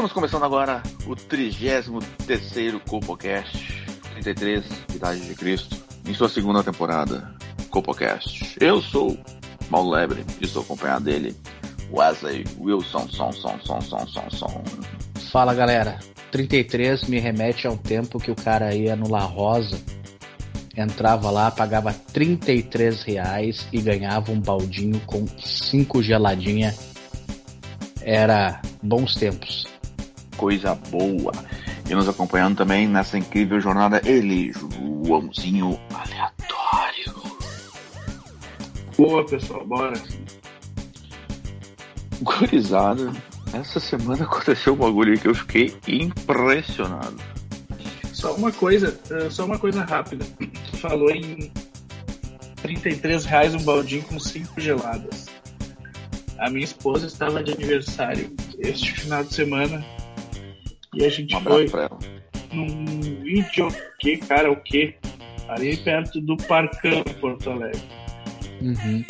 [0.00, 4.64] Estamos começando agora o 33º Copocast, 33,
[4.94, 5.76] Idade de Cristo,
[6.08, 7.34] em sua segunda temporada,
[7.68, 8.56] Copocast.
[8.58, 9.18] Eu sou
[9.70, 11.36] Paulo Lebre e estou acompanhado dele,
[11.92, 14.64] Wesley Wilson, som, som, som, som, som, som.
[15.30, 15.98] Fala galera,
[16.30, 19.78] 33 me remete ao tempo que o cara ia no La Rosa,
[20.74, 26.74] entrava lá, pagava 33 reais e ganhava um baldinho com 5 geladinha.
[28.00, 29.69] Era bons tempos.
[30.40, 31.32] Coisa boa.
[31.86, 34.54] E nos acompanhando também nessa incrível jornada, ele,
[35.04, 37.14] Joãozinho Aleatório.
[38.96, 40.00] Boa, pessoal, bora.
[42.22, 43.12] Gurizada,
[43.52, 47.18] essa semana aconteceu um bagulho que eu fiquei impressionado.
[48.10, 50.24] Só uma coisa, uh, só uma coisa rápida.
[50.70, 51.52] Tu falou em
[52.62, 55.26] 33 reais um baldinho com 5 geladas.
[56.38, 59.84] A minha esposa estava de aniversário este final de semana
[60.94, 61.98] e a gente Um foi abraço pra ela.
[62.52, 64.94] num vídeo que, cara, o que?
[65.48, 67.82] Ali perto do Parcão, Porto Alegre.
[68.62, 69.04] Uhum.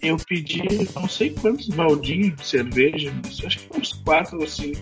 [0.00, 0.62] Eu pedi
[0.94, 4.80] não sei quantos baldinhos de cerveja, mas acho que uns 4 ou 5.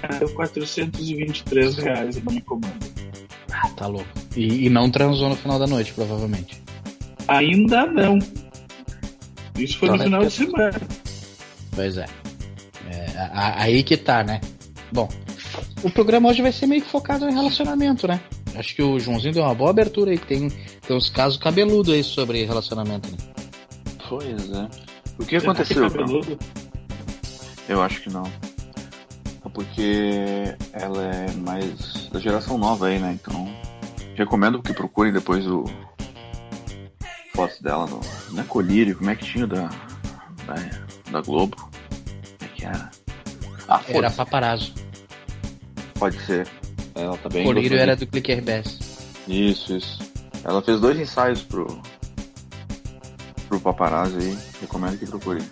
[0.00, 2.74] Cara, deu 423 reais a minha comanda.
[3.52, 4.08] Ah, tá louco.
[4.36, 6.60] E, e não transou no final da noite, provavelmente.
[7.28, 8.18] Ainda não.
[9.56, 10.80] Isso foi Só no final de semana.
[11.74, 12.06] Pois é.
[12.90, 14.40] É, a- a- aí que tá, né?
[14.92, 15.08] Bom,
[15.82, 18.20] o programa hoje vai ser meio que focado em relacionamento, né?
[18.54, 21.92] Acho que o Joãozinho deu uma boa abertura aí, que tem, tem uns casos cabeludos
[21.92, 23.16] aí sobre relacionamento, né?
[24.08, 24.68] Pois é.
[25.18, 25.88] O que aconteceu?
[25.88, 26.38] que cabeludo?
[27.68, 28.24] Eu acho que não.
[29.44, 33.16] É porque ela é mais da geração nova aí, né?
[33.20, 33.48] Então,
[34.16, 35.64] recomendo que procurem depois o
[37.34, 38.00] fotos dela no.
[38.32, 39.70] Não é Colírio, como é que tinha da.
[40.46, 40.54] da,
[41.10, 41.56] da Globo?
[41.56, 41.70] Como
[42.40, 42.90] é que era?
[43.68, 44.74] Ah, Era paparazzo.
[46.00, 46.48] Pode ser.
[46.94, 47.44] Ela tá bem.
[47.44, 48.78] Colírio era do Clicker RBS.
[49.28, 49.98] Isso, isso.
[50.42, 51.80] Ela fez dois ensaios pro.
[53.48, 54.38] pro paparazzi aí.
[54.62, 55.42] Recomendo que procure.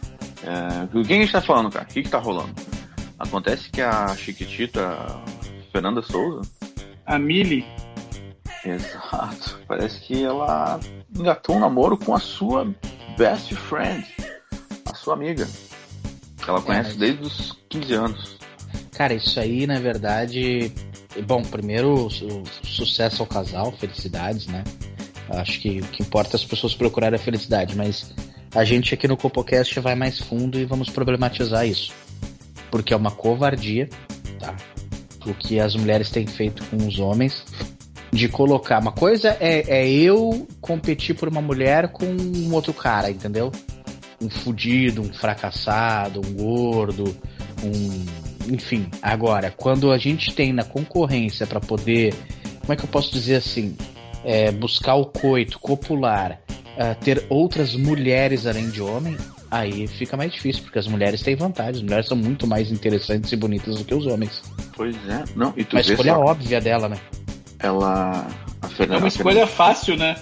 [0.42, 1.84] É, o que a gente tá falando, cara?
[1.84, 2.54] O que, que tá rolando?
[3.18, 5.20] Acontece que a Chiquitita
[5.70, 6.40] Fernanda Souza.
[7.04, 7.64] A Mili,
[8.64, 9.58] Exato.
[9.66, 10.80] Parece que ela
[11.16, 12.66] engatou um namoro com a sua
[13.16, 14.06] best friend.
[14.86, 15.46] A sua amiga.
[16.42, 18.37] Que ela conhece mas- desde os 15 anos.
[18.98, 20.72] Cara, isso aí, na verdade.
[21.24, 24.64] Bom, primeiro, su- sucesso ao casal, felicidades, né?
[25.30, 28.12] Acho que o que importa é as pessoas procurarem a felicidade, mas
[28.52, 31.92] a gente aqui no Copocast vai mais fundo e vamos problematizar isso.
[32.72, 33.88] Porque é uma covardia,
[34.40, 34.56] tá?
[35.24, 37.44] O que as mulheres têm feito com os homens.
[38.10, 38.80] De colocar.
[38.80, 43.52] Uma coisa é, é eu competir por uma mulher com um outro cara, entendeu?
[44.20, 47.16] Um fudido, um fracassado, um gordo,
[47.62, 48.27] um.
[48.48, 52.14] Enfim, agora, quando a gente tem na concorrência para poder.
[52.60, 53.76] Como é que eu posso dizer assim?
[54.24, 56.40] É, buscar o coito, copular,
[56.76, 59.16] ah, ter outras mulheres além de homem,
[59.50, 61.76] aí fica mais difícil, porque as mulheres têm vantagem.
[61.76, 64.42] As mulheres são muito mais interessantes e bonitas do que os homens.
[64.74, 65.24] Pois é.
[65.34, 66.98] Não, e tu Uma escolha só, óbvia dela, né?
[67.58, 68.26] ela.
[68.62, 70.16] A é Fernanda, uma a escolha fácil, né?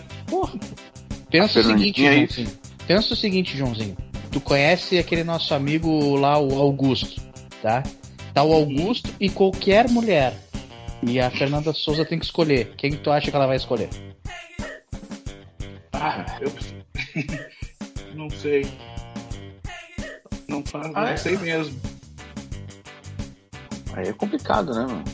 [1.30, 2.58] Pensa A o seguinte, Fernandinha é Joãozinho.
[2.86, 3.96] Pensa o seguinte, Joãozinho.
[4.30, 7.20] Tu conhece aquele nosso amigo lá, o Augusto,
[7.62, 7.82] tá?
[8.36, 10.34] Tá o Augusto e qualquer mulher.
[11.02, 12.74] E a Fernanda Souza tem que escolher.
[12.76, 13.88] Quem tu acha que ela vai escolher?
[15.94, 16.52] Ah, eu.
[18.14, 18.66] não sei.
[20.46, 21.16] Não faz, Ah, não é?
[21.16, 21.80] sei mesmo.
[23.94, 25.04] Aí é complicado, né, mano?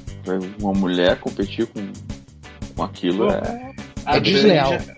[0.60, 1.92] Uma mulher competir com,
[2.74, 3.72] com aquilo é.
[4.04, 4.72] A É desleal.
[4.80, 4.96] já-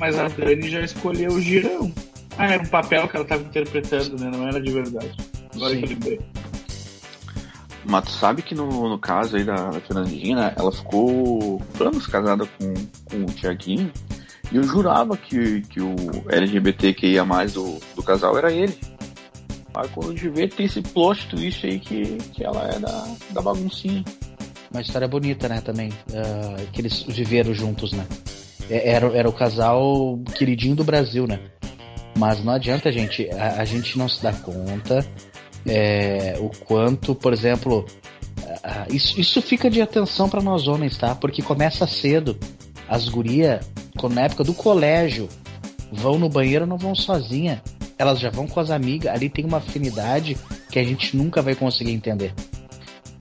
[0.00, 1.92] mas a Dani já escolheu o girão.
[2.36, 4.28] Ah, era um papel que ela estava interpretando, né?
[4.28, 5.14] Não era de verdade.
[5.54, 5.78] Agora Sim.
[5.78, 6.20] que eu lembrei.
[7.84, 12.46] Mas tu sabe que no, no caso aí da, da Fernandinha, ela ficou anos casada
[12.46, 12.74] com,
[13.10, 13.90] com o Tiaguinho
[14.52, 15.94] e eu jurava que, que o
[16.28, 18.76] LGBTQIA do, do casal era ele.
[19.74, 23.40] Aí quando de ver tem esse plot twist aí que, que ela é da, da
[23.40, 24.04] baguncinha.
[24.70, 25.90] Uma história bonita, né, também.
[26.14, 28.06] ah, que eles viveram juntos, né?
[28.68, 31.40] É- Era, era o casal queridinho do Brasil, né?
[32.18, 33.28] Mas não adianta, gente.
[33.30, 35.06] A, a gente não se dá conta
[35.66, 37.84] é, o quanto, por exemplo,
[38.38, 41.14] uh, isso, isso fica de atenção para nós homens, tá?
[41.14, 42.38] Porque começa cedo.
[42.88, 43.64] As gurias,
[44.12, 45.28] na época do colégio,
[45.92, 47.62] vão no banheiro não vão sozinha.
[47.96, 49.14] Elas já vão com as amigas.
[49.14, 50.36] Ali tem uma afinidade
[50.70, 52.34] que a gente nunca vai conseguir entender.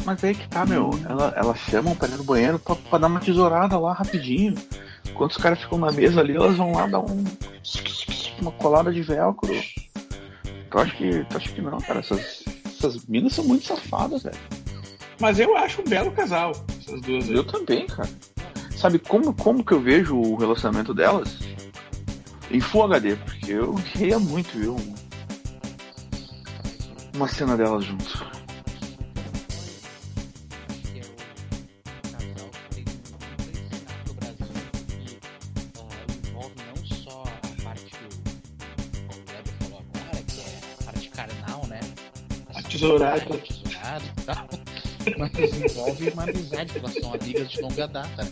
[0.05, 0.89] Mas aí que tá, meu.
[1.07, 4.55] Ela, elas chamam pra ir no banheiro pra, pra dar uma tesourada lá rapidinho.
[5.07, 7.23] Enquanto os caras ficam na mesa ali, elas vão lá dar um.
[8.41, 9.53] Uma colada de velcro.
[10.69, 11.99] Tu acha que, tu acha que não, cara?
[11.99, 14.37] Essas, essas minas são muito safadas, velho.
[15.19, 17.35] Mas eu acho um belo casal, essas duas aí.
[17.35, 18.09] Eu também, cara.
[18.75, 21.37] Sabe como, como que eu vejo o relacionamento delas?
[22.49, 24.95] Em Full HD, porque eu queria muito ver um,
[27.15, 28.28] uma cena delas juntos.
[42.79, 43.37] Tesourado.
[43.39, 44.47] Tesourado e tal.
[45.17, 48.27] Mas envolve uma amizade, elas são amigas de longa data.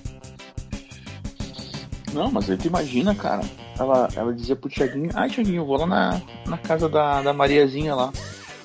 [2.14, 3.44] Não, mas aí tu imagina, cara.
[3.78, 7.34] Ela, ela dizia pro Tiaguinho, ai Tiaguinho, eu vou lá na, na casa da, da
[7.34, 8.12] Mariazinha lá.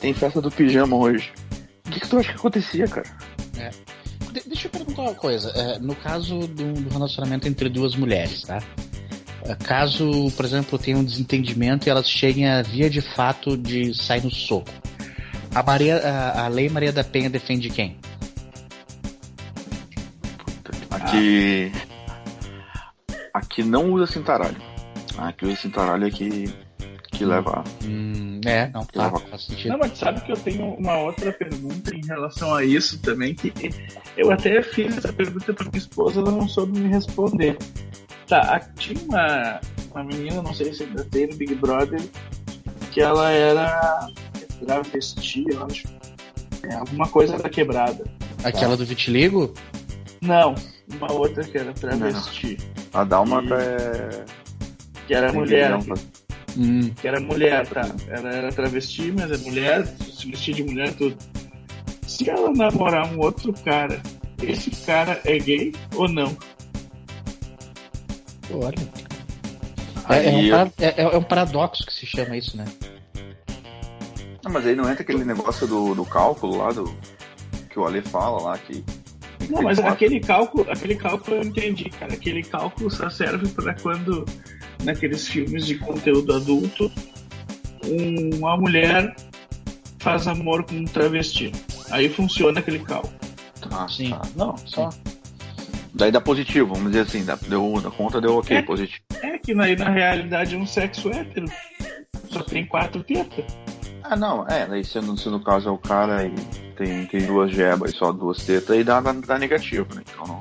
[0.00, 1.32] Tem festa do pijama hoje.
[1.86, 3.06] O que, que tu acha que acontecia, cara?
[3.58, 3.70] É.
[4.32, 5.50] De deixa eu perguntar uma coisa.
[5.50, 8.58] É, no caso do, do, relacionamento entre duas mulheres, tá?
[9.44, 13.94] É, caso, por exemplo, tenha um desentendimento e elas cheguem a via de fato de
[13.94, 14.70] sair no soco.
[15.54, 17.98] A, Maria, a, a Lei Maria da Penha defende quem?
[20.90, 21.70] Aqui.
[23.34, 24.56] Aqui não usa cintaralho.
[25.18, 26.54] Aqui usa cintaralho é que,
[27.10, 27.62] que leva.
[27.84, 29.72] Hum, é, não, tá, faz sentido.
[29.72, 33.52] Não, mas sabe que eu tenho uma outra pergunta em relação a isso também, que
[34.16, 37.58] eu até fiz essa pergunta pra minha esposa, ela não soube me responder.
[38.26, 39.60] Tá, tinha uma,
[39.90, 42.00] uma menina, não sei se ainda tem no Big Brother,
[42.90, 44.08] que ela era
[44.64, 45.86] travesti, eu acho.
[46.68, 48.04] É, alguma coisa da quebrada.
[48.44, 48.76] Aquela tá?
[48.76, 49.52] do vitiligo?
[50.20, 50.54] Não,
[50.96, 52.56] uma outra que era travesti.
[52.92, 53.00] Não.
[53.00, 53.52] A Dalma e...
[53.52, 54.24] é.
[55.06, 55.78] Que era mulher.
[55.78, 56.90] Que, hum.
[56.94, 57.88] que era mulher, tá?
[58.08, 61.16] Ela era travesti, mas é mulher, se vestia de mulher, tudo.
[62.06, 64.00] Se ela namorar um outro cara,
[64.42, 66.36] esse cara é gay ou não?
[68.52, 69.02] Olha.
[70.08, 72.64] É, é, um, é, é, um paradoxo que se chama isso, né?
[74.44, 76.92] Não, mas aí não entra aquele negócio do, do cálculo lá, do
[77.70, 78.84] que o Ale fala lá, que.
[79.48, 82.12] Não, mas aquele cálculo, aquele cálculo eu entendi, cara.
[82.12, 84.24] Aquele cálculo só serve para quando,
[84.84, 86.90] naqueles filmes de conteúdo adulto,
[88.36, 89.14] uma mulher
[89.98, 91.52] faz amor com um travesti.
[91.90, 93.14] Aí funciona aquele cálculo.
[93.70, 94.10] Ah, sim.
[94.10, 94.22] Tá.
[94.36, 94.90] Não, só.
[95.94, 99.02] Daí dá positivo, vamos dizer assim, deu, na conta deu ok, é, positivo.
[99.22, 101.46] É que na, na realidade é um sexo hétero.
[102.30, 103.44] Só tem quatro tetas.
[104.12, 106.34] Ah, não, é, daí se no, se no caso é o cara e
[106.76, 110.02] tem, tem duas gebas e só duas tetas, aí dá, dá, dá negativo, né?
[110.06, 110.38] Então não.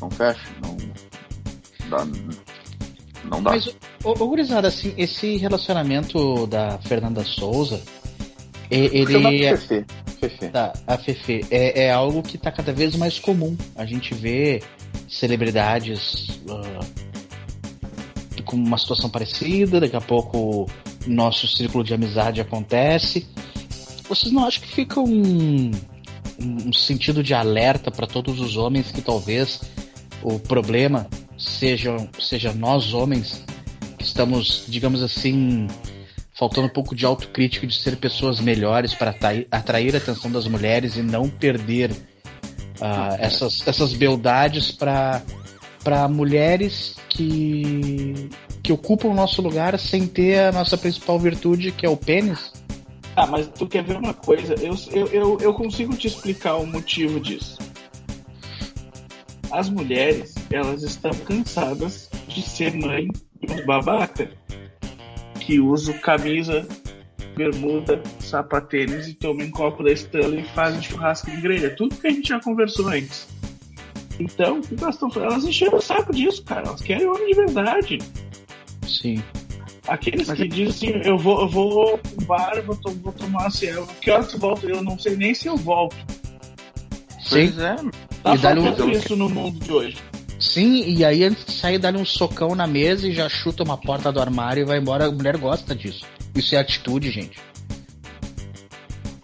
[0.00, 0.74] Não fecha, não.
[1.90, 2.06] Dá.
[3.24, 3.50] Não dá.
[3.50, 3.68] Mas,
[4.02, 7.82] ô, ô gurizada, assim, esse relacionamento da Fernanda Souza,
[8.70, 9.44] ele.
[9.44, 9.84] É, Fefe.
[10.18, 10.48] Fefe.
[10.48, 11.44] Tá, a Fefe.
[11.50, 13.58] É, é algo que tá cada vez mais comum.
[13.76, 14.62] A gente vê
[15.06, 16.40] celebridades.
[16.48, 17.08] Uh,
[18.44, 20.66] com uma situação parecida, daqui a pouco
[21.08, 23.26] nosso círculo de amizade acontece.
[24.08, 25.70] Vocês não acham que fica um,
[26.40, 29.60] um sentido de alerta para todos os homens que talvez
[30.22, 33.44] o problema seja, seja nós homens
[33.98, 35.66] que estamos, digamos assim,
[36.34, 39.10] faltando um pouco de autocrítica de ser pessoas melhores para
[39.50, 48.30] atrair, a atenção das mulheres e não perder uh, essas, essas beldades para mulheres que
[48.68, 52.52] que ocupam o nosso lugar sem ter a nossa principal virtude, que é o pênis?
[53.16, 54.54] Ah, mas tu quer ver uma coisa?
[54.60, 57.56] Eu, eu, eu, eu consigo te explicar o motivo disso.
[59.50, 63.08] As mulheres, elas estão cansadas de ser mãe
[63.40, 64.30] de babaca
[65.40, 66.68] que usa camisa,
[67.34, 71.74] bermuda, sapatênis e toma um copo da Stanley e faz um churrasco em grelha.
[71.74, 73.26] Tudo que a gente já conversou antes.
[74.20, 76.66] Então, elas estão Elas encheram o saco disso, cara.
[76.66, 77.98] Elas querem homem de verdade.
[78.88, 79.22] Sim.
[79.86, 80.48] Aqueles Mas que é...
[80.48, 83.68] dizem assim, eu vou, eu vou pro bar, vou, to vou tomar assim,
[84.00, 84.66] que horas tu volta?
[84.66, 85.96] Eu não sei nem se eu volto.
[87.20, 87.52] Sim.
[87.60, 87.76] é.
[88.22, 88.90] Tá e faltando um...
[88.90, 89.96] isso no mundo de hoje.
[90.38, 93.76] Sim, e aí antes de sair, dá um socão na mesa e já chuta uma
[93.76, 95.06] porta do armário e vai embora.
[95.06, 96.04] A mulher gosta disso.
[96.34, 97.40] Isso é atitude, gente.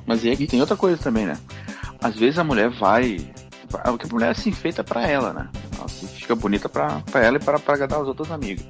[0.06, 1.38] Mas e tem outra coisa também, né?
[2.00, 3.18] Às vezes a mulher vai.
[3.70, 5.48] vai a mulher é assim feita para ela, né?
[5.78, 8.66] Ela fica bonita pra, pra ela e para agradar as outras amigas.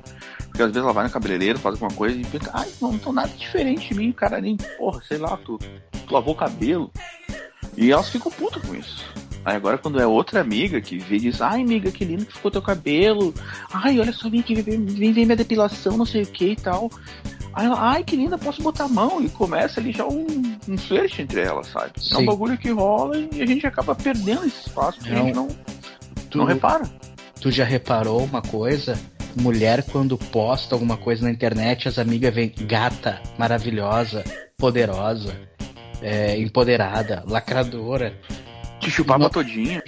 [0.55, 3.13] Porque às vezes ela vai no cabeleireiro, faz alguma coisa e pensa, ai, não tô
[3.13, 5.59] nada diferente de mim, cara, nem, porra, sei lá, tu,
[6.07, 6.93] tu lavou o cabelo.
[7.77, 9.05] E elas ficam putas com isso.
[9.45, 12.35] Aí agora quando é outra amiga que vê e diz, ai amiga, que lindo que
[12.35, 13.35] ficou teu cabelo.
[13.73, 16.57] Ai, olha só, vem aqui, vem, vem ver minha depilação, não sei o que e
[16.57, 16.89] tal.
[17.53, 19.21] Aí ela, ai que linda, posso botar a mão?
[19.21, 20.25] E começa ali já um,
[20.69, 21.91] um flerte entre elas, sabe?
[22.13, 22.27] É um Sim.
[22.27, 25.25] bagulho que rola e a gente acaba perdendo esse espaço que a Não.
[25.27, 25.49] gente não,
[26.31, 26.85] Tu, não repara.
[27.41, 28.97] tu já reparou uma coisa?
[29.37, 34.23] Mulher, quando posta alguma coisa na internet, as amigas vêm gata, maravilhosa,
[34.57, 35.35] poderosa,
[36.01, 38.15] é, empoderada, lacradora.
[38.81, 39.31] Te chupava Não.
[39.31, 39.83] todinha.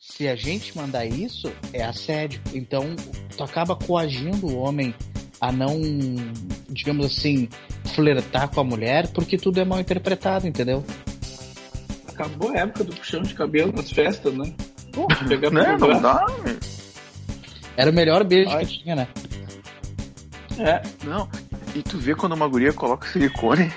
[0.00, 2.40] Se a gente mandar isso, é assédio.
[2.52, 2.94] Então,
[3.36, 4.94] tu acaba coagindo o homem
[5.40, 5.80] a não,
[6.70, 7.48] digamos assim,
[7.94, 10.84] flertar com a mulher, porque tudo é mal interpretado, entendeu?
[12.08, 14.54] Acabou a época do puxão de cabelo nas festas, né?
[14.92, 15.76] Pô, pegar Né?
[15.76, 16.02] Não braço.
[16.02, 16.56] dá, meu.
[17.76, 18.64] Era o melhor beijo Ai.
[18.64, 19.08] que tinha, né?
[20.58, 21.28] É, Não.
[21.74, 23.72] E tu vê quando uma guria coloca silicone,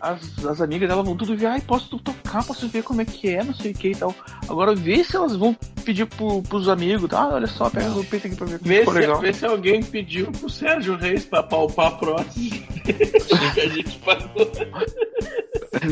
[0.00, 3.30] as, as amigas dela vão tudo ver, ai, posso tocar, posso ver como é que
[3.30, 4.14] é, não sei o que e tal.
[4.48, 5.54] Agora vê se elas vão
[5.84, 7.28] pedir pro, pros amigos, tá?
[7.28, 9.20] Olha só, pega no peito aqui pra ver vê se, legal.
[9.20, 14.50] vê se alguém pediu pro Sérgio Reis pra palpar a prótese que a gente pagou.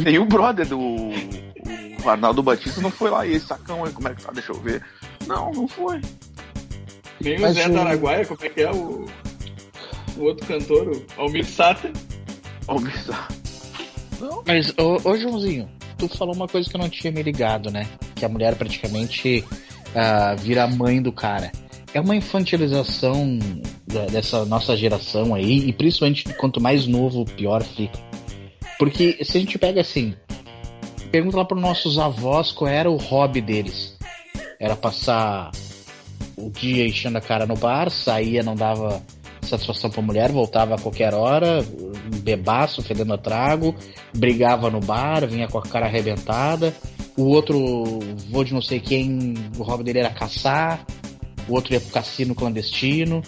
[0.02, 4.08] Nem o brother do o Arnaldo Batista não foi lá, e esse sacão aí, como
[4.08, 4.32] é que tá?
[4.32, 4.84] Deixa eu ver.
[5.26, 6.00] Não, não foi.
[7.22, 9.06] Nem o Mas Zé o- da Araguaia, como é que é o,
[10.16, 11.92] o outro cantor, o Almir Sater.
[12.80, 13.34] Bizarro.
[14.20, 14.42] Não.
[14.46, 17.86] Mas, ô, ô Joãozinho, tu falou uma coisa que eu não tinha me ligado, né?
[18.14, 19.44] Que a mulher praticamente
[19.94, 21.50] ah, vira mãe do cara.
[21.92, 23.38] É uma infantilização
[23.86, 27.98] da- dessa nossa geração aí, e principalmente quanto mais novo, pior fica.
[28.78, 30.14] Porque se a gente pega assim,
[31.10, 33.96] pergunta lá para nossos avós qual era o hobby deles.
[34.58, 35.50] Era passar
[36.36, 39.02] o dia enchendo a cara no bar, saía, não dava
[39.42, 41.64] satisfação pra mulher, voltava a qualquer hora,
[42.22, 43.74] bebaço, fedendo a trago,
[44.14, 46.72] brigava no bar, vinha com a cara arrebentada.
[47.16, 47.98] O outro,
[48.30, 50.84] vou de não sei quem, o hobby dele era caçar.
[51.48, 53.20] O outro ia pro cassino clandestino.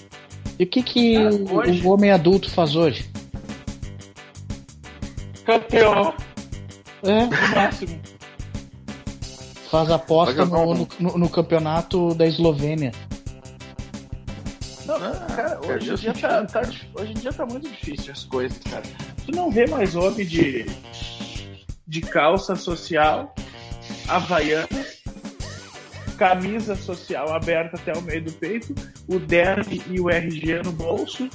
[0.58, 3.04] E o que que Ah, o- o homem adulto faz hoje?
[5.44, 6.14] KTO,
[7.06, 8.00] É, no máximo.
[9.74, 12.92] Faz aposta no, no- no- no campeonato da Eslovênia.
[14.86, 16.60] Não, Ah, cara, hoje em, dia sentido, tá, tá
[16.94, 18.84] hoje em dia tá muito difícil as coisas, cara.
[19.26, 20.66] Tu não vê mais homem de,
[21.88, 23.34] de calça social,
[24.06, 24.68] havaiana,
[26.16, 28.72] camisa social aberta até o meio do peito,
[29.08, 31.28] o derby e o RG no bolso.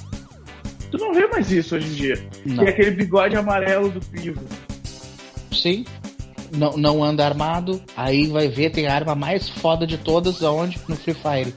[0.90, 2.28] Tu não vê mais isso hoje em dia.
[2.46, 2.64] Não.
[2.64, 4.40] E aquele bigode amarelo do pivo.
[5.52, 5.84] Sim.
[6.52, 7.82] Não, não anda armado.
[7.96, 10.80] Aí vai ver, tem a arma mais foda de todas, aonde?
[10.88, 11.54] No Free Fire.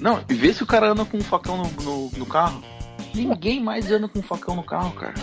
[0.00, 2.62] Não, e vê se o cara anda com um facão no, no, no carro.
[3.14, 5.14] Ninguém mais anda com um facão no carro, cara.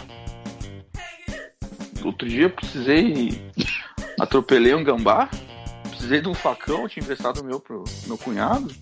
[2.03, 3.41] Outro dia eu precisei.
[4.19, 5.29] Atropelei um gambá.
[5.89, 8.73] Precisei de um facão, eu tinha emprestado o meu pro meu cunhado.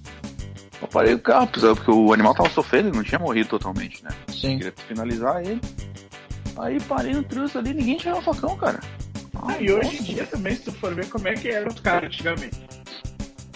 [0.81, 4.09] Eu parei o carro, porque o animal tava sofrendo, ele não tinha morrido totalmente, né?
[4.27, 4.57] Sim.
[4.57, 5.61] Queria finalizar ele.
[6.61, 8.79] Aí parei no trânsito ali, ninguém tinha um facão, cara.
[9.33, 11.79] Ah, e hoje em dia também, se tu for ver como é que eram os
[11.79, 12.61] caras antigamente.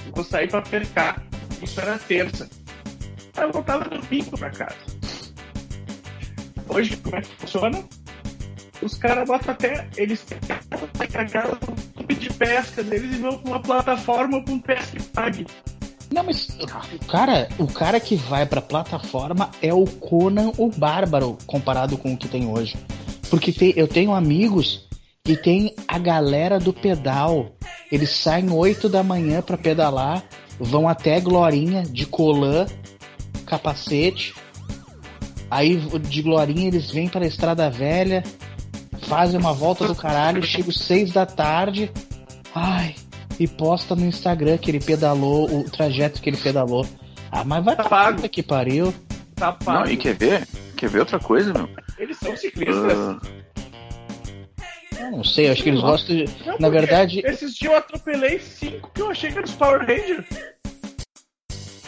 [0.08, 1.22] Eu vou sair pra pescar.
[1.62, 2.50] Isso era terça.
[3.38, 4.76] Aí eu voltava domingo pra casa.
[6.68, 7.84] Hoje, como é que funciona?
[8.82, 9.88] Os caras botam até.
[9.98, 10.26] Eles
[11.12, 15.46] carregaram o clube de pesca deles e vão pra uma plataforma pra um pesca pague.
[16.12, 21.38] Não, mas o cara, o cara que vai pra plataforma é o Conan o Bárbaro
[21.46, 22.76] comparado com o que tem hoje.
[23.30, 24.88] Porque tem- eu tenho amigos
[25.24, 27.52] que tem a galera do pedal.
[27.92, 30.24] Eles saem 8 da manhã pra pedalar,
[30.60, 32.66] vão até Glorinha de colã,
[33.46, 34.34] capacete.
[35.50, 38.24] Aí de Glorinha eles vêm para a Estrada Velha,
[39.04, 41.92] fazem uma volta do caralho, chegam 6 da tarde.
[42.54, 42.96] Ai,
[43.40, 46.86] e posta no Instagram que ele pedalou, o trajeto que ele pedalou.
[47.32, 48.16] Ah, mas vai Tá pra pago.
[48.18, 48.94] puta que pariu.
[49.36, 49.86] Tá pago.
[49.86, 50.48] Não, e quer ver?
[50.78, 51.68] Quer ver outra coisa, meu?
[51.98, 53.20] Eles são ciclistas.
[55.00, 56.26] Eu não sei, acho que eles gostam de.
[56.46, 59.80] Não, Na verdade, Esses dias eu atropelei cinco que eu achei que eram os Power
[59.82, 60.26] Rangers.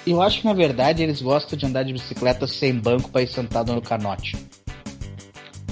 [0.05, 3.27] eu acho que na verdade eles gostam de andar de bicicleta sem banco pra ir
[3.27, 4.35] sentado no canote.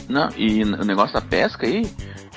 [0.07, 1.81] Não, e o negócio da pesca aí,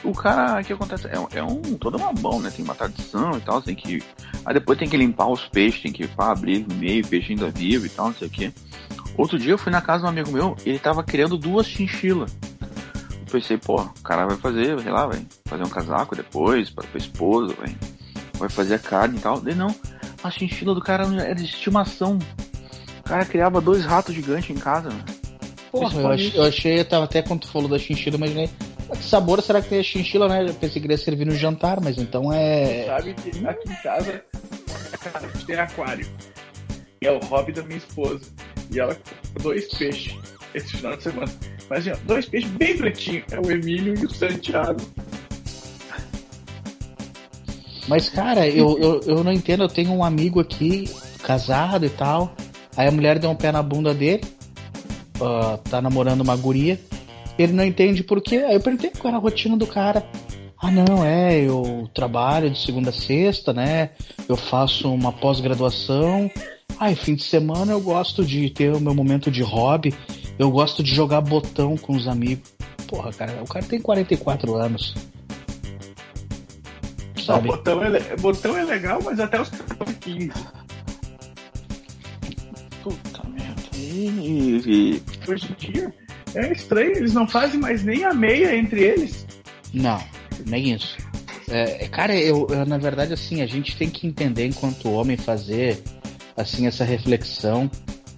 [0.03, 1.07] o cara, o que acontece?
[1.09, 2.51] É, um- é um, toda uma mão, né?
[2.55, 4.03] Tem uma tradição e tal, tem que.
[4.45, 7.51] Aí depois tem que limpar os peixes, tem que pá, abrir no meio, peixe ainda
[7.51, 8.53] vivo e tal, não sei o quê.
[9.19, 12.35] Outro dia eu fui na casa de um amigo meu, ele tava criando duas chinchilas.
[13.11, 16.87] Eu pensei, pô, o cara vai fazer, sei lá, vai fazer um casaco depois, para
[16.87, 17.77] pra esposa, vai,
[18.35, 19.41] vai fazer a carne e tal.
[19.41, 19.75] Daí não,
[20.23, 22.17] a chinchila do cara era de estimação.
[23.05, 25.05] cara criava dois ratos gigantes em casa, né?
[25.73, 28.49] Porra, eu achei, eu achei, eu tava até quando tu falou da chinchila, imaginei.
[28.91, 30.49] Que sabor será que tem a chinchila, né?
[30.49, 32.87] Eu pensei que iria servir no jantar, mas então é.
[32.87, 34.23] Sabe que aqui em casa
[35.13, 36.07] a gente tem aquário.
[37.03, 38.21] E é o hobby da minha esposa.
[38.71, 38.97] E ela
[39.41, 40.17] dois peixes
[40.55, 41.33] esse final de semana.
[41.69, 43.25] Mas assim, ó, dois peixes bem pretinhos.
[43.31, 44.81] É o Emílio e o Santiago.
[47.87, 49.63] Mas, cara, eu, eu, eu não entendo.
[49.65, 50.85] Eu tenho um amigo aqui,
[51.23, 52.35] casado e tal.
[52.77, 54.23] Aí a mulher deu um pé na bunda dele.
[55.21, 56.79] Uh, tá namorando uma guria.
[57.39, 58.37] Ele não entende por quê.
[58.37, 60.05] Aí eu perguntei qual era a rotina do cara.
[60.61, 63.91] Ah, não, é, eu trabalho de segunda a sexta, né?
[64.29, 66.31] Eu faço uma pós-graduação.
[66.81, 69.95] E fim de semana eu gosto de ter o meu momento de hobby.
[70.39, 72.53] Eu gosto de jogar botão com os amigos.
[72.87, 74.95] Porra, cara, o cara tem 44 anos.
[77.17, 77.49] Não, Sabe?
[77.49, 79.51] botão, é, botão é legal, mas até os
[80.01, 80.31] 15.
[82.83, 83.63] Puta merda.
[83.77, 85.95] E, e- Hoje em dia
[86.35, 89.27] é estranho, eles não fazem mais nem a meia entre eles.
[89.75, 90.03] Não,
[90.47, 90.97] nem isso.
[91.51, 95.17] É, é, cara, eu, eu, na verdade, assim, a gente tem que entender enquanto homem
[95.17, 95.83] fazer
[96.39, 97.71] assim essa reflexão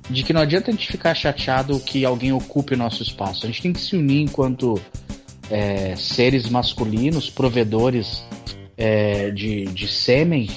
[0.09, 3.45] de que não adianta a gente ficar chateado que alguém ocupe o nosso espaço.
[3.45, 4.81] A gente tem que se unir enquanto
[5.51, 8.25] é, seres masculinos, provedores
[8.77, 10.49] é, de, de sêmen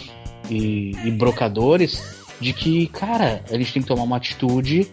[0.50, 2.04] e, e brocadores,
[2.40, 4.88] de que, cara, a gente tem que tomar uma atitude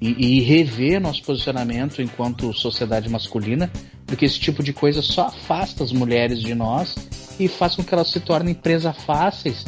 [0.00, 3.70] e, e rever nosso posicionamento enquanto sociedade masculina,
[4.06, 6.94] porque esse tipo de coisa só afasta as mulheres de nós
[7.38, 9.64] e faz com que elas se tornem presa fáceis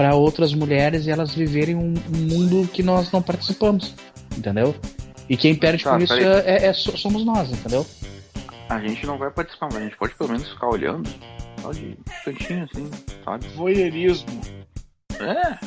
[0.00, 3.94] para outras mulheres e elas viverem um, um mundo que nós não participamos,
[4.34, 4.74] entendeu?
[5.28, 6.42] E quem perde Tá, com isso peraí.
[6.46, 7.84] é, é- é- so- somos nós, entendeu?
[8.70, 11.10] a gente não vai participar, mas a gente pode pelo menos ficar olhando.
[11.60, 12.90] Só de cantinho, assim,
[13.22, 13.46] sabe?
[13.48, 14.40] Voyeurismo.
[15.18, 15.58] É.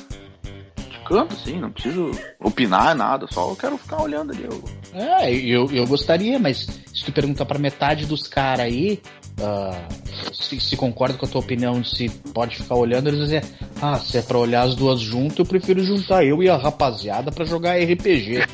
[0.79, 2.09] De canto, assim, não preciso
[2.39, 4.45] opinar nada, só eu quero ficar olhando ali.
[4.45, 4.63] Eu...
[4.95, 8.99] É, eu, eu gostaria, mas se tu perguntar pra metade dos caras aí,
[9.43, 9.87] ah,
[10.33, 13.43] se, se concorda com a tua opinião de se pode ficar olhando, eles vão dizer,
[13.81, 17.31] ah, se é pra olhar as duas juntas, eu prefiro juntar eu e a rapaziada
[17.31, 18.45] pra jogar RPG.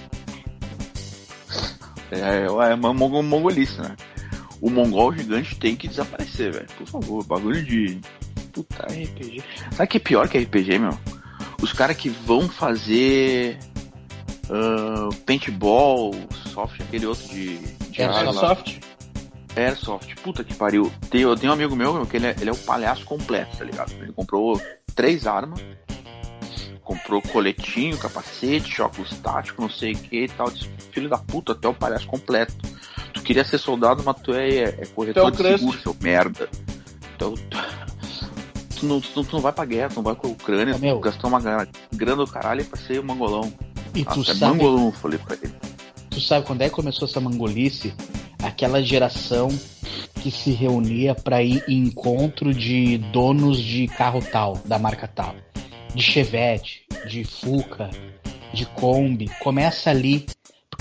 [2.11, 3.95] É, é uma mongo- mongolice, né?
[4.61, 6.67] O mongol gigante tem que desaparecer, velho.
[6.77, 7.99] Por favor, bagulho de.
[8.51, 9.43] Puta RPG.
[9.71, 10.97] Sabe o que é pior que RPG, meu?
[11.61, 13.57] Os caras que vão fazer.
[14.49, 16.13] ah, paintball,
[16.51, 17.57] soft, aquele outro de.
[17.91, 18.79] de Airsoft.
[19.59, 20.15] Airsoft.
[20.23, 20.91] Puta que pariu.
[21.09, 23.63] Tem, eu tenho um amigo meu que ele é, ele é o palhaço completo, tá
[23.65, 23.91] ligado?
[23.93, 24.59] Ele comprou
[24.95, 25.59] três armas,
[26.83, 30.49] comprou coletinho, capacete, óculos táticos, não sei o que e tal.
[30.49, 32.53] Disse, Filho da puta, até o palhaço completo.
[33.13, 35.57] Tu queria ser soldado, mas tu é, é corretor Tu é o de Crust.
[35.59, 36.49] seguro, seu merda.
[37.15, 37.33] Então,
[38.79, 40.95] tu não, tu, não- tu não vai pra guerra, tu não vai pra Ucrânia, meu.
[40.95, 43.53] tu gastou uma grana, grana do caralho pra ser mangolão.
[43.93, 45.53] E tu Nossa, é sabe, mangolão, eu falei pra ele.
[46.09, 47.93] tu sabe quando é que começou essa mangolice?
[48.59, 49.47] Aquela geração
[50.21, 55.33] que se reunia pra ir em encontro de donos de carro tal, da marca tal.
[55.95, 57.89] De Chevette, de Fuca,
[58.53, 59.29] de Kombi.
[59.39, 60.25] Começa ali.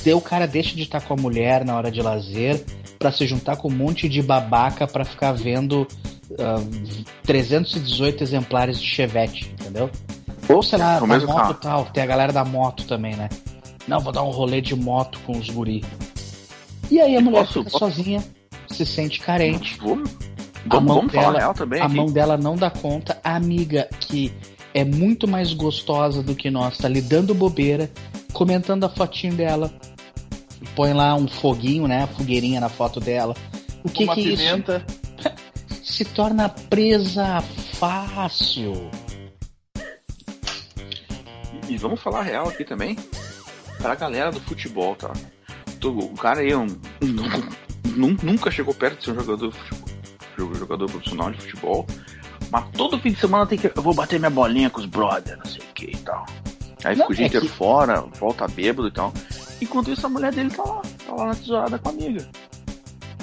[0.04, 2.64] Daí o cara deixa de estar com a mulher na hora de lazer
[2.98, 5.86] pra se juntar com um monte de babaca pra ficar vendo
[6.36, 6.56] ah,
[7.22, 9.88] 318 exemplares de Chevette, entendeu?
[10.48, 11.54] Ou sei lá, É da mesmo moto carro.
[11.54, 11.84] tal.
[11.92, 13.28] Tem a galera da moto também, né?
[13.86, 15.84] Não, vou dar um rolê de moto com os guri.
[16.90, 18.24] E aí a mulher Posso- fica posso- sozinha,
[18.68, 19.76] se sente carente.
[19.78, 20.10] Vamos,
[20.70, 21.80] A mão vamos falar dela- real também.
[21.80, 21.94] A aqui.
[21.96, 23.18] mão dela não dá conta.
[23.22, 24.32] A amiga que
[24.74, 27.90] é muito mais gostosa do que nós, tá lhe dando bobeira,
[28.32, 29.72] comentando a fotinho dela.
[30.74, 32.06] Põe lá um foguinho, né?
[32.16, 33.34] Fogueirinha na foto dela.
[33.84, 34.44] O que uma que é isso?
[35.82, 37.40] Se torna presa
[37.74, 38.72] fácil.
[41.68, 42.96] E, e vamos falar real aqui também.
[43.78, 45.12] Pra galera do futebol, tá?
[45.84, 46.66] O cara aí é um,
[47.96, 49.54] nun- nunca chegou perto de ser um jogador
[50.56, 51.86] jogador profissional de futebol.
[52.50, 53.70] Mas todo fim de semana tem que.
[53.74, 56.24] Eu vou bater minha bolinha com os brothers, não sei o que e tal.
[56.84, 59.12] Aí Não, fica o dia é inteiro que- fora, volta bêbado e tal.
[59.60, 62.28] Enquanto isso, a mulher dele tá lá, tá lá na tesourada com a amiga.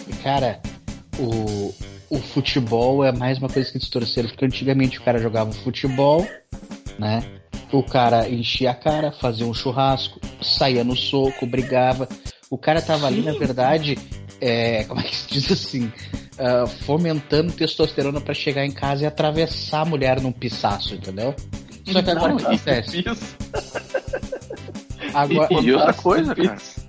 [0.07, 0.61] E, cara,
[1.17, 1.73] o,
[2.09, 6.27] o futebol é mais uma coisa que distorceram, porque antigamente o cara jogava futebol,
[6.99, 7.23] né?
[7.71, 12.07] O cara enchia a cara, fazia um churrasco, saía no soco, brigava.
[12.55, 13.97] O cara tava ali, na verdade,
[14.39, 15.91] é, como é que se diz assim?
[16.39, 21.35] ah, fomentando testosterona pra chegar em casa e atravessar a mulher num pisaço, entendeu?
[21.85, 23.03] Só que agora o que acontece?
[23.05, 23.35] Isso.
[25.13, 26.47] Agora, E outra coisa, Isso.
[26.47, 26.85] cara.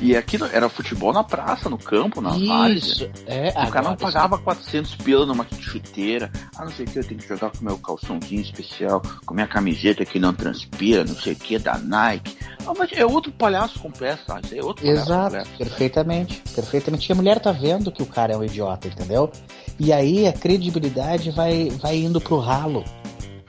[0.00, 2.76] E aqui era futebol na praça, no campo, na várzea.
[2.76, 6.88] isso, é, O cara não agora- pagava 400 pila numa chuteira, ah, não sei o
[6.88, 11.02] que, eu tenho que jogar com meu calçãozinho especial, com minha camiseta que não transpira,
[11.04, 12.36] não sei o que, da Nike.
[12.68, 17.10] Ah, mas é outro palhaço com peça, é outro Exato, palhaço perfeitamente, perfeitamente.
[17.10, 19.32] E a mulher tá vendo que o cara é um idiota, entendeu?
[19.80, 22.84] E aí a credibilidade vai, vai indo pro ralo,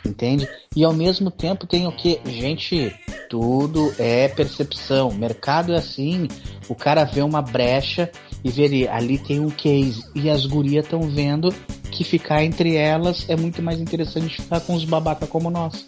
[0.06, 0.48] entende?
[0.74, 2.22] E ao mesmo tempo tem o que?
[2.26, 2.96] Gente,
[3.30, 5.12] tudo é percepção.
[5.12, 6.30] Mercado é assim.
[6.70, 8.10] O cara vê uma brecha
[8.42, 10.02] e vê ali, ali tem um case.
[10.16, 11.54] E as gurias estão vendo
[11.92, 15.86] que ficar entre elas é muito mais interessante ficar com os babaca como nós.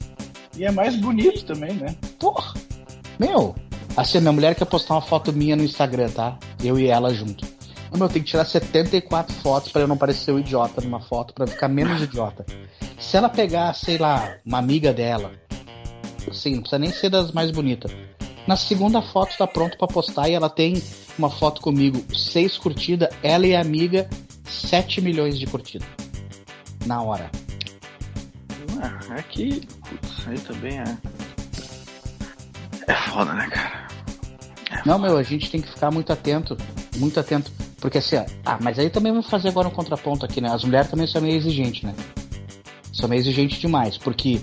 [0.58, 1.96] E é mais bonito também, né?
[2.20, 2.71] Porra!
[3.22, 3.54] Meu,
[3.96, 6.40] assim, minha mulher quer postar uma foto minha no Instagram, tá?
[6.64, 7.46] Eu e ela junto.
[7.96, 11.46] Meu, tem que tirar 74 fotos para eu não parecer o idiota numa foto, para
[11.46, 12.44] ficar menos idiota.
[13.00, 15.34] Se ela pegar, sei lá, uma amiga dela,
[16.28, 17.92] assim, não precisa nem ser das mais bonitas.
[18.48, 20.82] Na segunda foto tá pronto para postar e ela tem
[21.16, 24.10] uma foto comigo, seis curtidas, ela e a amiga,
[24.46, 25.88] 7 milhões de curtidas.
[26.88, 27.30] Na hora.
[28.82, 31.21] Ah, é que, putz, aí também é.
[32.92, 33.88] É foda, né, cara?
[34.70, 36.58] É Não, meu, a gente tem que ficar muito atento,
[36.98, 37.50] muito atento.
[37.80, 40.52] Porque assim, ó, ah, mas aí também vamos fazer agora um contraponto aqui, né?
[40.52, 41.96] As mulheres também são meio exigentes, né?
[42.92, 44.42] São meio exigentes demais, porque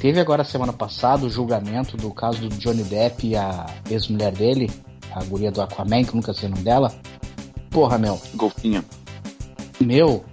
[0.00, 4.68] teve agora semana passada o julgamento do caso do Johnny Depp e a ex-mulher dele,
[5.12, 6.92] a guria do Aquaman, que nunca sei o nome dela.
[7.70, 8.84] Porra, meu, Golfinho.
[9.80, 10.24] meu,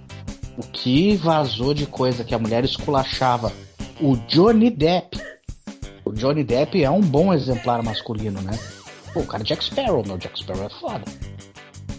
[0.58, 3.52] o que vazou de coisa que a mulher esculachava
[4.00, 5.23] o Johnny Depp.
[6.14, 8.58] Johnny Depp é um bom exemplar masculino, né?
[9.12, 11.04] Pô, o cara é Jack Sparrow, meu Jack Sparrow é foda.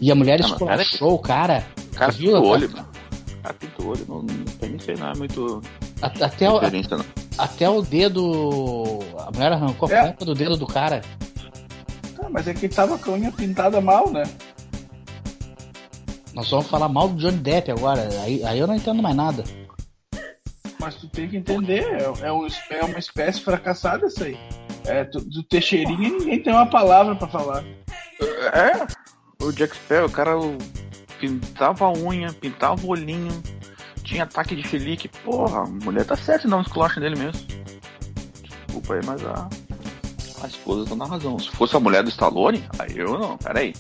[0.02, 1.64] E a mulher esculachou o cara.
[1.94, 2.32] O cara Viu?
[2.34, 2.88] pinta o olho, mano.
[3.40, 4.06] O cara pinta o olho.
[4.08, 5.62] Não, não tem nem sei, não é muito
[6.02, 7.06] A- Até o, não.
[7.38, 9.00] até o dedo.
[9.20, 10.08] A mulher arrancou a É.
[10.08, 11.02] ponta do dedo do cara.
[12.22, 14.24] Ah, mas é que tava com a unha pintada mal, né?
[16.34, 18.10] Nós vamos falar mal do Johnny Depp agora.
[18.24, 19.44] Aí, aí eu não entendo mais nada.
[20.86, 24.38] Mas tu tem que entender, é, é um- é uma espécie fracassada isso aí.
[24.86, 27.64] É, do, do Teixeirinha ninguém tem uma palavra pra falar.
[28.54, 28.86] É,
[29.44, 30.32] o Jack Sparrow, o cara
[31.20, 33.32] pintava a unha, pintava o olhinho,
[34.04, 35.08] tinha ataque de chilique.
[35.08, 37.42] Porra, a mulher tá certa em dar um esculacho nele mesmo.
[38.44, 39.50] Desculpa aí, mas a,
[40.44, 41.40] a esposa tá na razão.
[41.40, 43.74] Se fosse a mulher do Stallone, aí eu não, peraí.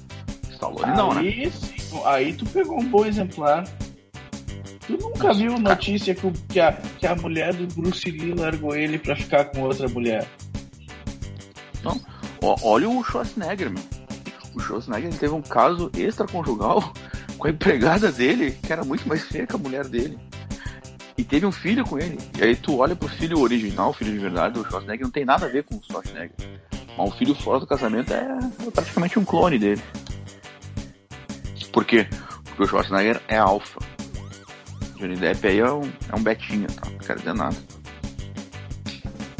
[0.49, 1.21] Stallone não, né?
[1.21, 3.63] aí, sim, aí tu pegou um bom exemplar.
[4.87, 8.75] Tu nunca viu notícia que, o- que, a, que a mulher do Bruce Lee largou
[8.75, 10.27] ele pra ficar com outra mulher?
[12.41, 13.83] Ó, olha o Schwarzenegger, meu.
[14.53, 16.93] O Schwarzenegger teve um caso extraconjugal
[17.37, 20.17] com a empregada dele, que era muito mais feia que a mulher dele.
[21.17, 22.17] E teve um filho com ele.
[22.37, 25.25] E aí tu olha pro filho original, o filho de verdade do Schwarzenegger, não tem
[25.25, 26.35] nada a ver com o Schwarzenegger.
[26.97, 28.27] Mas o filho fora do casamento é
[28.71, 29.81] praticamente um clone dele.
[31.71, 32.07] Por quê?
[32.45, 33.79] Porque o Schwarzenegger é alfa.
[34.97, 36.89] Johnny Depp aí é um, é um betinho, tá?
[36.89, 37.55] Não quero dizer nada.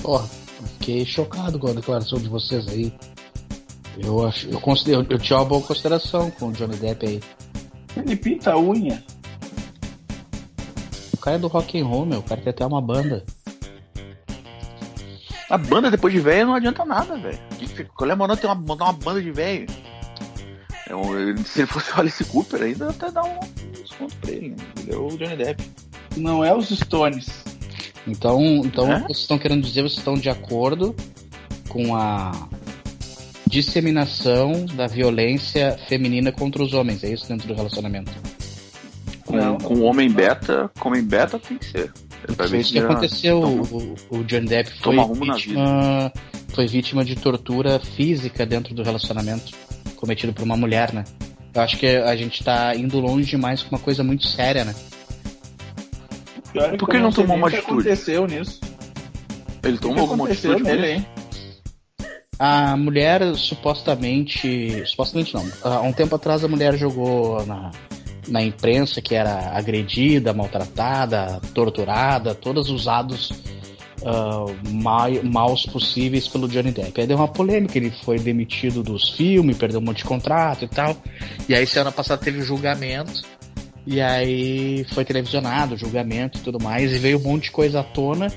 [0.02, 0.28] Porra,
[0.74, 2.94] fiquei chocado com a declaração de vocês aí.
[3.98, 7.22] Eu acho, eu considero, eu tinha uma boa consideração com o Johnny Depp aí.
[7.96, 9.02] Ele pinta a unha.
[11.14, 12.20] O cara é do rock and roll, meu.
[12.20, 13.26] O cara tem até uma banda.
[15.50, 17.40] A banda depois de velho não adianta nada, velho.
[17.96, 19.68] Qual é a moral de ter uma, montar uma banda de velho?
[20.88, 23.40] É se ele fosse o Alice Cooper, ainda até dá um
[23.96, 24.50] desconto pra ele.
[24.50, 24.56] né?
[24.82, 25.64] Ele é o Johnny Depp.
[26.18, 27.28] Não é os Stones.
[28.08, 29.00] Então, então É?
[29.00, 30.96] vocês estão querendo dizer, vocês estão de acordo
[31.70, 32.32] com a
[33.48, 38.12] disseminação da violência feminina contra os homens, é isso dentro do relacionamento?
[39.26, 39.58] Com, Não.
[39.58, 41.92] com o homem beta, com o homem beta tem que ser.
[42.48, 43.42] Foi isso que aconteceu.
[43.42, 46.12] toma- O, o Johnny Depp foi vítima,
[46.50, 49.52] foi vítima de tortura física dentro do relacionamento
[49.96, 51.04] cometido por uma mulher, né?
[51.56, 54.76] Eu acho que a gente tá indo longe demais com uma coisa muito séria, né?
[56.52, 57.80] Pior é Por que ele não tomou uma o que atitude?
[57.82, 58.60] aconteceu nisso?
[59.64, 60.94] Ele tomou alguma atitude nele, nele?
[60.94, 61.06] hein?
[62.38, 64.86] A mulher supostamente.
[64.86, 65.50] Supostamente não.
[65.64, 67.72] Há um tempo atrás a mulher jogou na,
[68.28, 73.32] na imprensa que era agredida, maltratada, torturada, todos usados
[74.04, 77.02] ah, mai- maus possíveis pelo Johnny Depp.
[77.02, 80.68] Aí deu uma polêmica, ele foi demitido dos filmes, perdeu um monte de contrato e
[80.68, 80.96] tal.
[81.48, 83.22] E aí semana passada teve o julgamento.
[83.88, 87.82] E aí foi televisionado o julgamento e tudo mais, e veio um monte de coisa
[87.82, 88.32] à tona.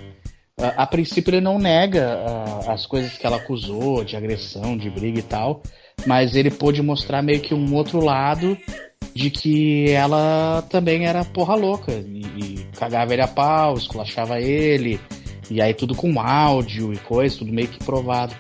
[0.61, 4.91] A, a princípio ele não nega ah, as coisas que ela acusou de agressão, de
[4.91, 5.63] briga e tal,
[6.07, 8.59] mas ele pôde mostrar meio que um outro lado
[9.15, 15.01] de que ela também era porra louca e, e cagava ele a pau, esculachava ele,
[15.51, 18.35] e aí tudo com áudio e coisa, tudo meio que provado.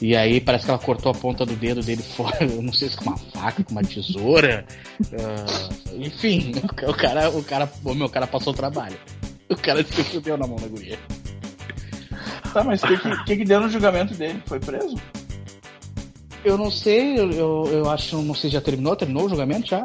[0.00, 2.96] E aí parece que ela cortou a ponta do dedo dele fora, não sei se
[2.96, 4.66] com uma faca, com uma tesoura.
[5.00, 6.52] Uh, enfim,
[6.86, 8.96] o cara, o cara, o meu cara passou o trabalho.
[9.48, 10.98] O cara se fudeu na mão da guria.
[12.52, 14.40] Tá, mas o que, que, que, deu no julgamento dele?
[14.46, 14.96] Foi preso?
[16.44, 18.94] Eu não sei, eu, eu, eu acho, não sei, já terminou?
[18.94, 19.84] Terminou o julgamento já?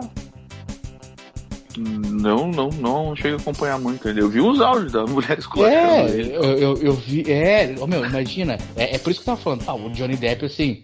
[1.79, 4.07] Não, não, não cheguei a acompanhar muito.
[4.09, 6.35] Eu vi os áudios da mulher escolhendo é, ele.
[6.35, 7.31] Eu, eu, eu, vi.
[7.31, 8.57] É, oh, meu, imagina.
[8.75, 9.63] É, é por isso que eu tava falando.
[9.67, 10.83] Ah, o Johnny Depp, assim,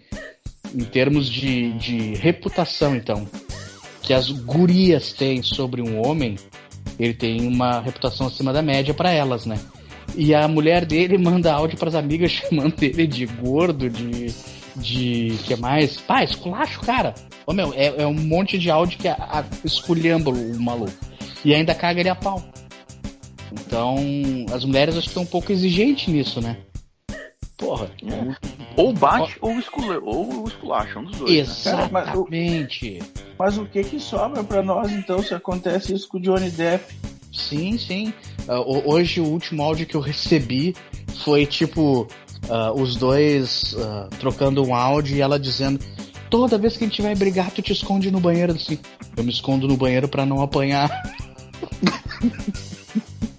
[0.74, 3.28] em termos de, de reputação, então,
[4.02, 6.36] que as gurias têm sobre um homem,
[6.98, 9.58] ele tem uma reputação acima da média para elas, né?
[10.14, 14.34] E a mulher dele manda áudio para as amigas chamando ele de gordo, de.
[14.76, 15.38] de.
[15.44, 16.00] que mais?
[16.00, 17.14] Pá, esculacho, cara.
[17.46, 20.92] Ô meu, é, é um monte de áudio que a, a, esculhamba o maluco.
[21.44, 22.42] E ainda caga ele a pau.
[23.52, 23.96] Então,
[24.52, 26.56] as mulheres acho que estão um pouco exigentes nisso, né?
[27.56, 27.90] Porra.
[28.02, 28.36] É.
[28.76, 31.30] Ou bate ou, escula, ou esculacha, um dos dois.
[31.30, 32.98] Exatamente.
[32.98, 33.06] Né?
[33.38, 36.20] Mas, o, mas, o, que que sobra para nós então se acontece isso com o
[36.20, 36.94] Johnny Depp?
[37.32, 38.12] Sim, sim.
[38.48, 40.74] Uh, hoje o último áudio que eu recebi
[41.24, 42.08] foi tipo
[42.48, 45.82] uh, os dois uh, trocando um áudio e ela dizendo
[46.36, 48.78] toda vez que a gente vai brigar, tu te esconde no banheiro assim.
[49.16, 50.90] Eu me escondo no banheiro para não apanhar.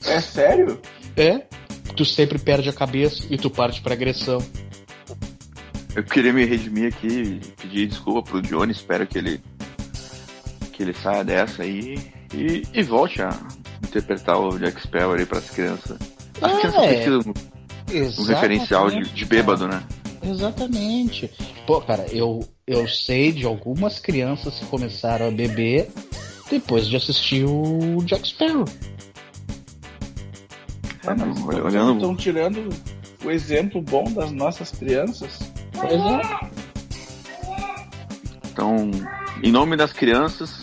[0.04, 0.82] É sério?
[1.16, 1.44] É.
[1.96, 4.44] Tu sempre perde a cabeça e tu parte pra agressão.
[5.96, 9.42] Eu queria me redimir aqui, pedir desculpa pro Johnny, espero que ele
[10.72, 11.98] que ele saia dessa aí
[12.34, 13.30] e, e volte a
[13.84, 15.98] interpretar o Jack Sparrow aí pras crianças.
[16.42, 17.26] As é, crianças
[17.86, 19.84] precisam um referencial de, de bêbado, né?
[20.22, 21.32] Exatamente.
[21.66, 25.90] Pô, cara, eu, eu sei de algumas crianças que começaram a beber
[26.50, 28.66] depois de assistir o Jack Sparrow.
[31.06, 31.94] É, mas olhando...
[31.96, 32.70] estão tirando
[33.24, 35.40] o exemplo bom das nossas crianças.
[35.74, 36.22] Pois é.
[38.52, 38.90] Então,
[39.44, 40.62] em nome das crianças,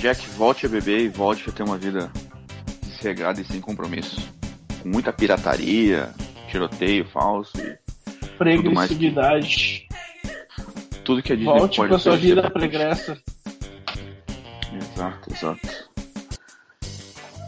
[0.00, 2.10] Jack volte a beber e volte a ter uma vida
[2.82, 4.18] desregada e sem compromisso.
[4.82, 6.14] Com muita pirataria,
[6.48, 7.78] tiroteio falso e
[8.40, 9.86] Pregressividade.
[11.04, 13.18] Tudo que a Disney Volte pode pra sua vida pregressa.
[14.72, 15.60] Exato, exato.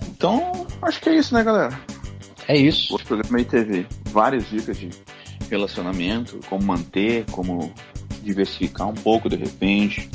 [0.08, 1.80] Então, acho que é isso, né, galera?
[2.46, 2.94] É isso.
[2.94, 4.90] O programa aí teve várias dicas de
[5.48, 7.72] relacionamento, como manter, como
[8.22, 10.10] diversificar um pouco de repente.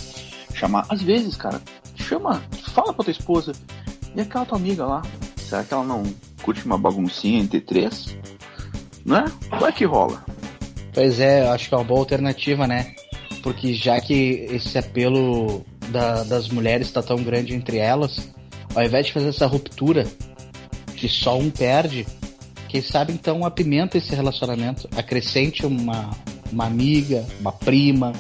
[0.53, 0.85] Chamar.
[0.89, 1.59] Às vezes, cara,
[1.95, 3.51] chama, fala pra tua esposa.
[4.15, 5.01] E aquela tua amiga lá?
[5.37, 6.03] Será que ela não
[6.43, 8.15] curte uma baguncinha entre três?
[9.03, 9.25] Né?
[9.59, 10.23] Vai que rola.
[10.97, 12.95] Pois é, acho que é uma boa alternativa, né?
[13.43, 18.33] Porque já que esse apelo da, das mulheres está tão grande entre elas,
[18.73, 20.07] ao invés de fazer essa ruptura
[20.95, 22.03] que só um perde,
[22.67, 26.09] quem sabe então apimenta esse relacionamento, acrescente uma,
[26.51, 28.11] uma amiga, uma prima,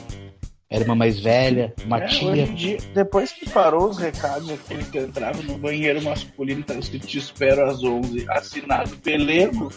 [0.69, 2.45] irmã mais velha, uma é, tia.
[2.45, 7.17] Dia, depois que parou os recados aqui que entrava no banheiro masculino, tá escrito te
[7.17, 9.73] espero às 11, assinado pelego,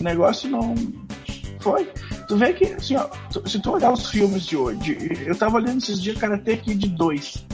[0.00, 0.76] o negócio não,
[1.68, 1.88] foi.
[2.26, 3.08] Tu vê que, assim, ó,
[3.46, 7.46] se tu olhar os filmes de hoje, eu tava olhando esses dias Karate Kid 2.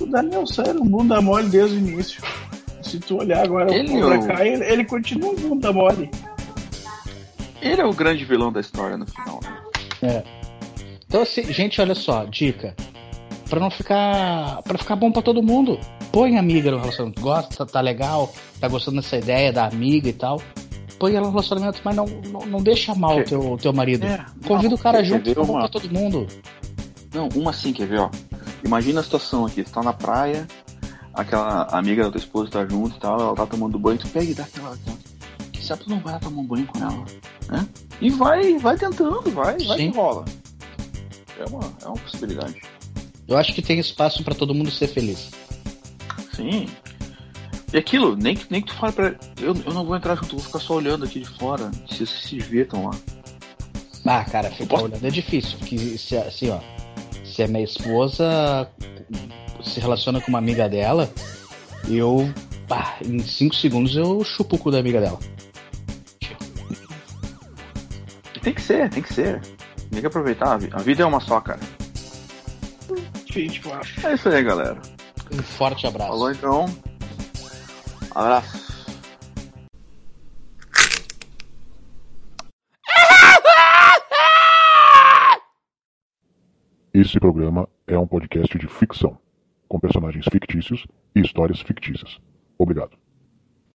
[0.00, 2.22] O Daniel San era um bunda mole desde o início.
[2.82, 6.10] Se tu olhar agora ele o Cobra é Kai, ele, ele continua um bunda mole.
[7.60, 9.58] Ele é o grande vilão da história no final, né?
[10.02, 10.22] É.
[11.06, 12.76] Então, assim, gente, olha só, dica.
[13.48, 14.62] Pra não ficar.
[14.62, 15.80] para ficar bom pra todo mundo.
[16.12, 17.20] Põe amiga no relacionamento.
[17.20, 20.40] Gosta, tá legal, tá gostando dessa ideia da amiga e tal
[20.98, 24.04] põe ela no relacionamento, mas não, não, não deixa mal o teu, teu marido.
[24.04, 25.68] É, Convida o cara junto pra uma...
[25.68, 26.26] todo mundo.
[27.12, 28.10] Não, uma assim, quer ver, ó.
[28.64, 30.46] Imagina a situação aqui, você tá na praia,
[31.14, 34.30] aquela amiga da tua esposa tá junto e tal, ela tá tomando banho, tu pega
[34.30, 34.76] e dá aquela.
[35.52, 37.04] Que sabe tu não vai tomar um banho com ela,
[37.48, 37.68] né?
[38.00, 39.66] E vai, vai tentando, vai, Sim.
[39.66, 40.24] vai que rola.
[41.38, 42.60] É uma, é uma possibilidade.
[43.26, 45.30] Eu acho que tem espaço para todo mundo ser feliz.
[46.34, 46.66] Sim,
[47.72, 49.14] e aquilo, nem que, nem que tu fale pra.
[49.40, 51.70] Eu, eu não vou entrar junto, vou ficar só olhando aqui de fora.
[51.90, 52.94] Se se divirtam lá.
[54.06, 54.84] Ah, cara, ficar posso...
[54.84, 55.58] olhando é difícil.
[55.58, 56.60] Porque se assim, ó.
[57.24, 58.68] Se a minha esposa
[59.62, 61.10] se relaciona com uma amiga dela,
[61.88, 62.32] eu.
[62.66, 65.18] Pá, em 5 segundos eu chupo o cu da amiga dela.
[68.42, 69.40] Tem que ser, tem que ser.
[69.90, 70.58] Tem que aproveitar.
[70.72, 71.60] A vida é uma só, cara.
[73.36, 74.80] É isso aí, galera.
[75.32, 76.10] Um forte abraço.
[76.10, 76.87] Falou então.
[78.18, 78.66] Abraço.
[86.92, 89.16] Esse programa é um podcast de ficção,
[89.68, 92.18] com personagens fictícios e histórias fictícias.
[92.58, 92.98] Obrigado.